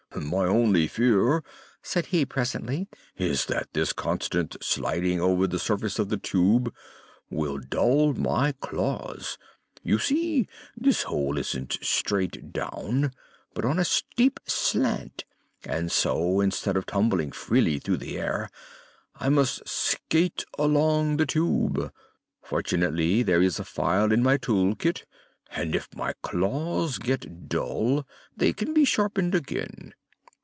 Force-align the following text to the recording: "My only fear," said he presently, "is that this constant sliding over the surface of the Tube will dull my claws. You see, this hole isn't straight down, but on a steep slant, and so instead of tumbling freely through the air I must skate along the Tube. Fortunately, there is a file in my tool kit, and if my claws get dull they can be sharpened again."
"My 0.13 0.45
only 0.45 0.87
fear," 0.89 1.41
said 1.81 2.07
he 2.07 2.25
presently, 2.25 2.89
"is 3.17 3.45
that 3.45 3.69
this 3.71 3.93
constant 3.93 4.57
sliding 4.61 5.21
over 5.21 5.47
the 5.47 5.57
surface 5.59 5.99
of 5.99 6.09
the 6.09 6.17
Tube 6.17 6.73
will 7.29 7.57
dull 7.57 8.13
my 8.13 8.51
claws. 8.51 9.37
You 9.83 9.99
see, 9.99 10.49
this 10.75 11.03
hole 11.03 11.37
isn't 11.37 11.77
straight 11.81 12.51
down, 12.51 13.13
but 13.53 13.63
on 13.63 13.79
a 13.79 13.85
steep 13.85 14.41
slant, 14.45 15.23
and 15.63 15.89
so 15.89 16.41
instead 16.41 16.75
of 16.75 16.85
tumbling 16.85 17.31
freely 17.31 17.79
through 17.79 17.97
the 17.97 18.17
air 18.19 18.49
I 19.15 19.29
must 19.29 19.65
skate 19.67 20.43
along 20.59 21.17
the 21.17 21.25
Tube. 21.25 21.91
Fortunately, 22.43 23.23
there 23.23 23.41
is 23.41 23.59
a 23.61 23.65
file 23.65 24.11
in 24.11 24.21
my 24.21 24.35
tool 24.35 24.75
kit, 24.75 25.05
and 25.51 25.73
if 25.73 25.87
my 25.95 26.13
claws 26.21 26.97
get 26.97 27.47
dull 27.47 28.05
they 28.35 28.51
can 28.51 28.73
be 28.73 28.83
sharpened 28.83 29.33
again." 29.33 29.93